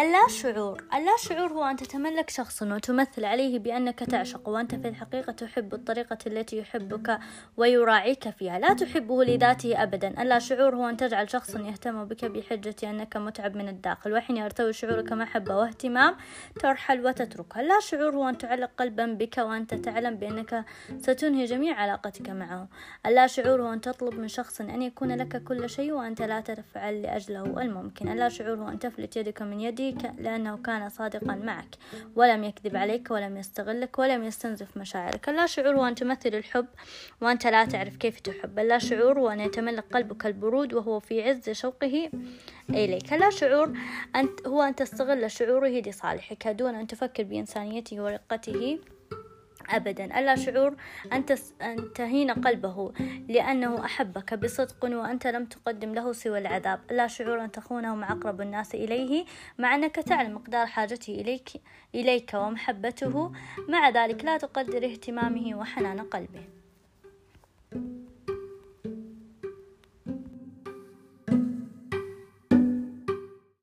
اللا 0.00 0.28
شعور؟ 0.28 0.84
اللا 0.94 1.16
شعور 1.18 1.52
هو 1.52 1.64
أن 1.64 1.76
تتملك 1.76 2.30
شخصا 2.30 2.74
وتمثل 2.74 3.24
عليه 3.24 3.58
بأنك 3.58 3.98
تعشق 3.98 4.48
وأنت 4.48 4.74
في 4.74 4.88
الحقيقة 4.88 5.32
تحب 5.32 5.74
الطريقة 5.74 6.18
التي 6.26 6.58
يحبك 6.58 7.18
ويراعيك 7.56 8.30
فيها. 8.30 8.58
لا 8.58 8.74
تحبه 8.74 9.24
لذاته 9.24 9.82
أبدا. 9.82 10.22
اللا 10.22 10.38
شعور 10.38 10.76
هو 10.76 10.88
أن 10.88 10.96
تجعل 10.96 11.30
شخصا 11.30 11.60
يهتم 11.60 12.04
بك 12.04 12.24
بحجة 12.24 12.90
أنك 12.90 13.16
متعب 13.16 13.56
من 13.56 13.68
الداخل 13.68 14.12
وحين 14.12 14.36
يرتوي 14.36 14.72
شعورك 14.72 15.12
محبة 15.12 15.56
واهتمام 15.56 16.16
ترحل 16.60 17.06
وتتركها. 17.06 17.60
اللا 17.60 17.80
شعور 17.80 18.16
هو 18.16 18.28
أن 18.28 18.38
تعلق 18.38 18.70
قلبا 18.78 19.06
بك 19.06 19.38
وأنت 19.38 19.74
تعلم 19.74 20.14
بأنك 20.14 20.64
ستنهي 21.00 21.44
جميع 21.44 21.74
علاقتك 21.74 22.30
معه. 22.30 22.68
اللا 23.06 23.26
شعور 23.26 23.62
هو 23.62 23.72
أن 23.72 23.80
تطلب 23.80 24.14
من 24.14 24.28
شخص 24.28 24.60
أن 24.60 24.82
يكون 24.82 25.12
لك 25.12 25.44
كل 25.44 25.70
شيء 25.70 25.92
وأنت 25.92 26.22
لا 26.22 26.40
تفعل 26.40 27.02
لأجله 27.02 27.62
الممكن. 27.62 28.08
اللا 28.08 28.28
شعور 28.28 28.58
هو 28.58 28.68
أن 28.68 28.78
تفلت 28.78 29.16
يدك 29.16 29.42
من 29.42 29.60
يدك 29.88 30.12
لأنه 30.18 30.56
كان 30.56 30.88
صادقا 30.88 31.34
معك. 31.34 31.74
ولم 32.16 32.44
يكذب 32.44 32.76
عليك 32.76 33.10
ولم 33.10 33.36
يستغلك 33.36 33.98
ولم 33.98 34.24
يستنزف 34.24 34.76
مشاعرك. 34.76 35.28
اللا 35.28 35.46
شعور 35.46 35.76
هو 35.76 35.84
أن 35.84 35.94
تمثل 35.94 36.34
الحب 36.34 36.66
وأنت 37.20 37.46
لا 37.46 37.64
تعرف 37.64 37.96
كيف 37.96 38.20
تحب. 38.20 38.58
اللا 38.58 38.78
شعور 38.78 39.18
هو 39.18 39.28
أن 39.28 39.40
يتملك 39.40 39.84
قلبك 39.92 40.26
البرود 40.26 40.74
وهو 40.74 41.00
في 41.00 41.22
عز 41.22 41.50
شوقه 41.50 42.10
إليك. 42.70 43.12
اللا 43.12 43.30
شعور 43.30 43.72
أنت 44.16 44.46
هو 44.46 44.62
أن 44.62 44.74
تستغل 44.74 45.30
شعوره 45.30 45.68
لصالحك 45.68 46.48
دون 46.48 46.74
أن 46.74 46.86
تفكر 46.86 47.22
بإنسانيته 47.22 48.00
ورقته. 48.00 48.78
أبدا. 49.70 50.18
ألا 50.18 50.36
شعور 50.36 50.76
أن 51.12 51.24
تهين 51.94 52.30
قلبه 52.30 52.92
لأنه 53.28 53.84
أحبك 53.84 54.34
بصدق 54.34 54.84
وأنت 54.84 55.26
لم 55.26 55.44
تقدم 55.44 55.94
له 55.94 56.12
سوى 56.12 56.38
العذاب. 56.38 56.80
ألا 56.90 57.06
شعور 57.06 57.44
أن 57.44 57.50
تخونه 57.50 57.94
مع 57.94 58.12
أقرب 58.12 58.40
الناس 58.40 58.74
إليه 58.74 59.24
مع 59.58 59.74
أنك 59.74 59.96
تعلم 59.96 60.34
مقدار 60.34 60.66
حاجته 60.66 61.14
إليك, 61.14 61.48
إليك 61.94 62.30
ومحبته. 62.34 63.32
مع 63.68 63.88
ذلك 63.88 64.24
لا 64.24 64.38
تقدر 64.38 64.84
اهتمامه 64.84 65.58
وحنان 65.58 66.00
قلبه. 66.00 66.55